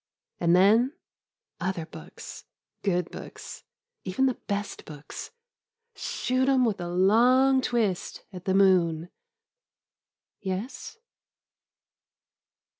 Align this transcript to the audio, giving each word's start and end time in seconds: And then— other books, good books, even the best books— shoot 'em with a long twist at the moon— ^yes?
And 0.39 0.55
then— 0.55 0.93
other 1.59 1.85
books, 1.85 2.45
good 2.81 3.11
books, 3.11 3.63
even 4.03 4.25
the 4.25 4.33
best 4.47 4.83
books— 4.83 5.29
shoot 5.95 6.49
'em 6.49 6.65
with 6.65 6.81
a 6.81 6.87
long 6.89 7.61
twist 7.61 8.23
at 8.33 8.45
the 8.45 8.55
moon— 8.55 9.09
^yes? 10.43 10.97